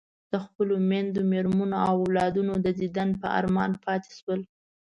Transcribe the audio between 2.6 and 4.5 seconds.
د دیدن په ارمان پاتې شول.